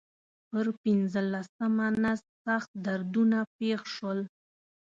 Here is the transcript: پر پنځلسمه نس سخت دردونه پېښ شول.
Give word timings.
پر 0.49 0.65
پنځلسمه 0.83 1.87
نس 2.03 2.21
سخت 2.45 2.69
دردونه 2.85 3.39
پېښ 3.57 3.81
شول. 3.95 4.19